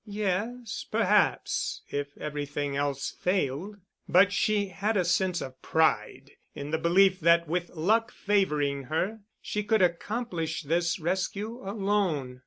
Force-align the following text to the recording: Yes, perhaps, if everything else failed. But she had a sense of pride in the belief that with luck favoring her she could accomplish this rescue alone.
Yes, 0.07 0.83
perhaps, 0.89 1.83
if 1.89 2.17
everything 2.17 2.75
else 2.75 3.11
failed. 3.11 3.75
But 4.09 4.33
she 4.33 4.69
had 4.69 4.97
a 4.97 5.05
sense 5.05 5.41
of 5.41 5.61
pride 5.61 6.31
in 6.55 6.71
the 6.71 6.79
belief 6.79 7.19
that 7.19 7.47
with 7.47 7.69
luck 7.75 8.11
favoring 8.11 8.85
her 8.85 9.19
she 9.43 9.63
could 9.63 9.83
accomplish 9.83 10.63
this 10.63 10.99
rescue 10.99 11.61
alone. 11.63 12.39